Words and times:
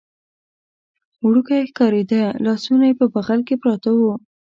وړوکی 1.27 1.59
ښکارېده، 1.69 2.21
لاسونه 2.45 2.83
یې 2.89 2.93
په 2.99 3.05
بغل 3.13 3.39
کې 3.47 3.55
پراته 3.61 3.89
و. 3.97 4.01